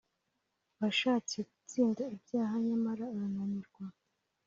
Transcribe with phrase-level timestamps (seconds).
[0.79, 3.83] Washatse gutsinda ibyaha nyamara urananirwa